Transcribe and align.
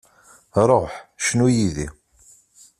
Ruḥ, 0.69 0.93
cnu 1.25 1.47
yid-i. 1.55 1.87